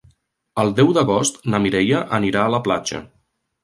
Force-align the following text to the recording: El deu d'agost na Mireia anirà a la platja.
El 0.63 0.71
deu 0.79 0.89
d'agost 0.99 1.39
na 1.53 1.61
Mireia 1.69 2.03
anirà 2.21 2.45
a 2.47 2.53
la 2.59 2.67
platja. 2.71 3.09